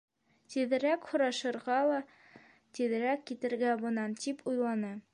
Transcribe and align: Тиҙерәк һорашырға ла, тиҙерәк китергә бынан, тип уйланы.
Тиҙерәк 0.53 1.05
һорашырға 1.11 1.77
ла, 1.91 2.01
тиҙерәк 2.79 3.25
китергә 3.31 3.79
бынан, 3.85 4.21
тип 4.27 4.47
уйланы. 4.53 4.95